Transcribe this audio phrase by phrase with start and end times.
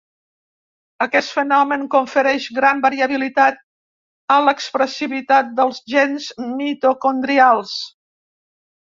[1.05, 3.63] Aquest fenomen confereix gran variabilitat
[4.39, 7.81] a l'expressivitat dels gens mitocondrials.